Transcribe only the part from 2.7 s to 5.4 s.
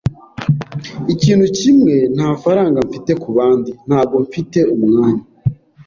mfite. Kubandi, ntabwo mfite umwanya.